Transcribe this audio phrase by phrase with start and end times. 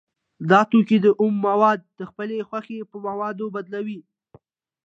[0.49, 3.99] دا توکی اومه مواد د خپلې خوښې په موادو بدلوي